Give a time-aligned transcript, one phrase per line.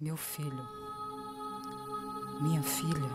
[0.00, 0.64] Meu filho,
[2.40, 3.10] minha filha,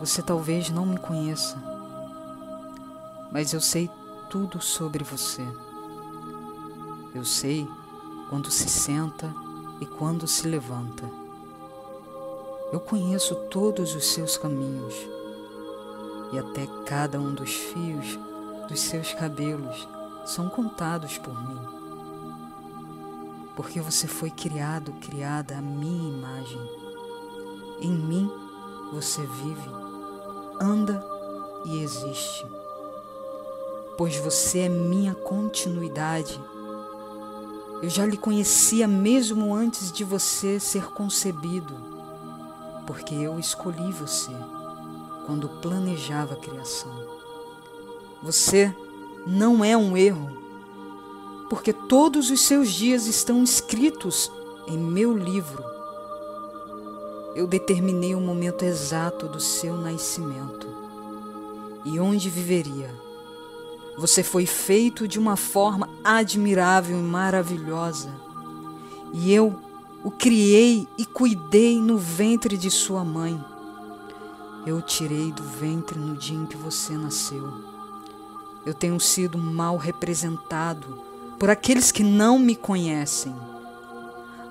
[0.00, 1.56] você talvez não me conheça,
[3.30, 3.88] mas eu sei
[4.28, 5.46] tudo sobre você.
[7.14, 7.64] Eu sei
[8.28, 9.32] quando se senta
[9.80, 11.08] e quando se levanta.
[12.72, 14.96] Eu conheço todos os seus caminhos
[16.32, 18.18] e até cada um dos fios
[18.68, 19.88] dos seus cabelos
[20.26, 21.89] são contados por mim
[23.60, 26.58] porque você foi criado, criada à minha imagem.
[27.82, 28.32] Em mim
[28.90, 29.70] você vive,
[30.58, 31.04] anda
[31.66, 32.46] e existe.
[33.98, 36.40] Pois você é minha continuidade.
[37.82, 41.74] Eu já lhe conhecia mesmo antes de você ser concebido,
[42.86, 44.32] porque eu escolhi você
[45.26, 46.94] quando planejava a criação.
[48.22, 48.74] Você
[49.26, 50.30] não é um erro
[51.50, 54.30] porque todos os seus dias estão escritos
[54.68, 55.64] em meu livro.
[57.34, 60.68] Eu determinei o momento exato do seu nascimento
[61.84, 62.94] e onde viveria.
[63.98, 68.14] Você foi feito de uma forma admirável e maravilhosa,
[69.12, 69.58] e eu
[70.04, 73.38] o criei e cuidei no ventre de sua mãe.
[74.64, 77.52] Eu o tirei do ventre no dia em que você nasceu.
[78.64, 81.09] Eu tenho sido mal representado
[81.40, 83.34] por aqueles que não me conhecem.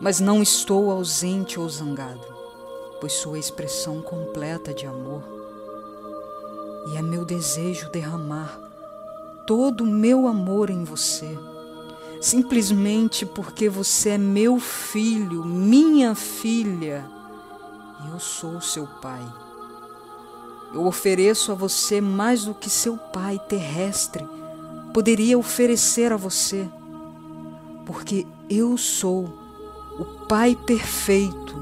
[0.00, 2.24] Mas não estou ausente ou zangado,
[2.98, 5.22] pois sou a expressão completa de amor.
[6.90, 8.58] E é meu desejo derramar
[9.46, 11.28] todo o meu amor em você,
[12.22, 17.04] simplesmente porque você é meu filho, minha filha,
[18.02, 19.22] e eu sou seu pai.
[20.72, 24.26] Eu ofereço a você mais do que seu pai terrestre
[24.92, 26.68] poderia oferecer a você
[27.88, 29.24] porque eu sou
[29.98, 31.56] o Pai perfeito.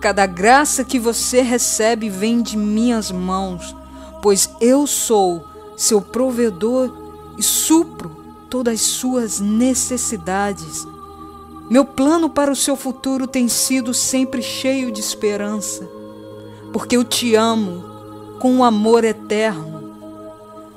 [0.00, 3.76] Cada graça que você recebe vem de minhas mãos,
[4.22, 5.44] pois eu sou
[5.76, 6.90] seu provedor
[7.36, 8.16] e supro
[8.48, 10.86] todas as suas necessidades.
[11.68, 15.86] Meu plano para o seu futuro tem sido sempre cheio de esperança,
[16.72, 17.84] porque eu te amo
[18.40, 19.71] com um amor eterno.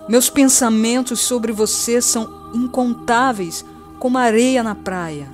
[0.08, 3.66] Meus pensamentos sobre você são incontáveis
[3.98, 5.28] como areia na praia,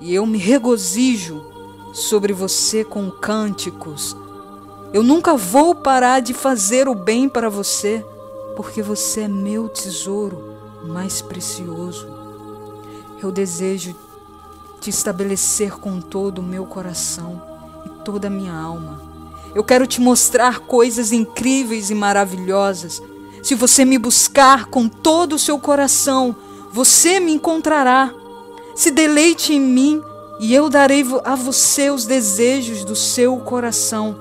[0.00, 1.44] e eu me regozijo
[1.92, 4.16] sobre você com cânticos.
[4.94, 8.04] Eu nunca vou parar de fazer o bem para você,
[8.56, 10.42] porque você é meu tesouro
[10.84, 12.08] mais precioso.
[13.22, 13.94] Eu desejo
[14.80, 17.40] te estabelecer com todo o meu coração
[17.84, 19.00] e toda a minha alma.
[19.54, 23.02] Eu quero te mostrar coisas incríveis e maravilhosas.
[23.42, 26.34] Se você me buscar com todo o seu coração,
[26.72, 28.14] você me encontrará.
[28.74, 30.00] Se deleite em mim,
[30.38, 34.16] e eu darei a você os desejos do seu coração,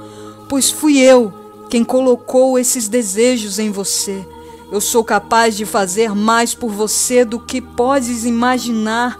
[0.49, 1.31] pois fui eu
[1.69, 4.27] quem colocou esses desejos em você.
[4.71, 9.19] Eu sou capaz de fazer mais por você do que podes imaginar,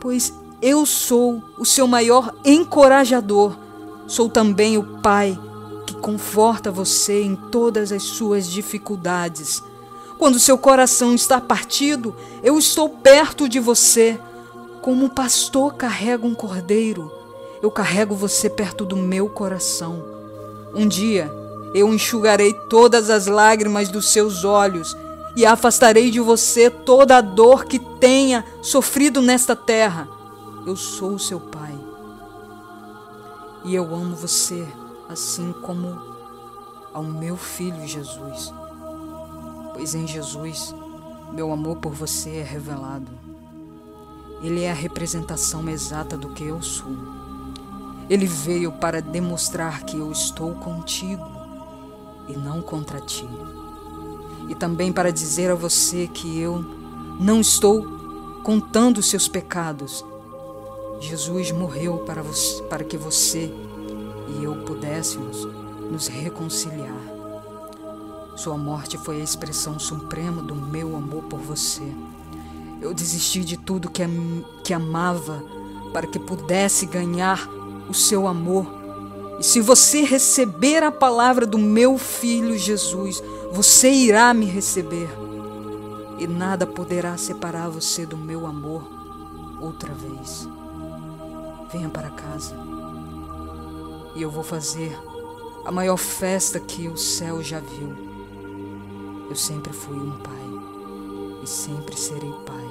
[0.00, 3.56] pois eu sou o seu maior encorajador.
[4.06, 5.38] Sou também o Pai
[5.98, 9.62] conforta você em todas as suas dificuldades.
[10.18, 14.18] Quando seu coração está partido, eu estou perto de você.
[14.82, 17.12] Como um pastor carrega um cordeiro,
[17.62, 20.04] eu carrego você perto do meu coração.
[20.74, 21.30] Um dia
[21.74, 24.96] eu enxugarei todas as lágrimas dos seus olhos
[25.36, 30.08] e afastarei de você toda a dor que tenha sofrido nesta terra.
[30.66, 31.78] Eu sou o seu pai.
[33.64, 34.66] E eu amo você
[35.08, 35.98] assim como
[36.92, 38.52] ao meu filho Jesus
[39.78, 40.74] pois em Jesus
[41.32, 43.12] meu amor por você é revelado.
[44.42, 46.90] Ele é a representação exata do que eu sou.
[48.10, 51.24] Ele veio para demonstrar que eu estou contigo
[52.28, 53.28] e não contra ti.
[54.48, 56.64] E também para dizer a você que eu
[57.20, 57.86] não estou
[58.42, 60.04] contando seus pecados.
[60.98, 63.52] Jesus morreu para, você, para que você
[64.28, 65.46] e eu pudéssemos
[65.90, 67.00] nos reconciliar.
[68.36, 71.82] Sua morte foi a expressão suprema do meu amor por você.
[72.80, 75.42] Eu desisti de tudo que, am que amava
[75.92, 77.48] para que pudesse ganhar
[77.88, 78.66] o seu amor.
[79.40, 85.08] E se você receber a palavra do meu filho Jesus, você irá me receber.
[86.18, 88.88] E nada poderá separar você do meu amor
[89.60, 90.48] outra vez.
[91.72, 92.67] Venha para casa.
[94.18, 94.98] E eu vou fazer
[95.64, 97.94] a maior festa que o céu já viu.
[99.30, 100.34] Eu sempre fui um pai
[101.40, 102.66] e sempre serei pai.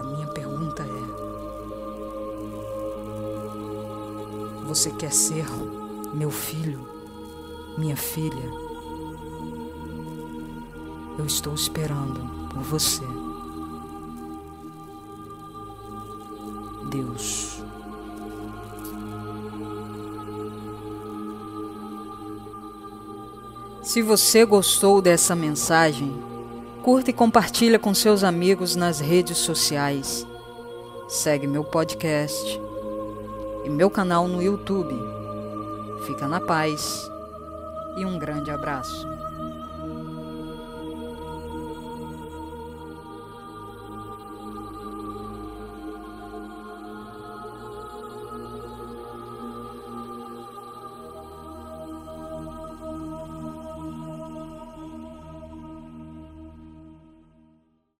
[0.00, 1.02] A minha pergunta é:
[4.66, 5.46] Você quer ser
[6.12, 6.84] meu filho,
[7.78, 8.50] minha filha?
[11.16, 13.04] Eu estou esperando por você.
[16.90, 17.37] Deus.
[23.88, 26.22] Se você gostou dessa mensagem,
[26.82, 30.26] curta e compartilha com seus amigos nas redes sociais.
[31.08, 32.60] Segue meu podcast
[33.64, 34.94] e meu canal no YouTube.
[36.06, 37.10] Fica na paz
[37.96, 39.08] e um grande abraço.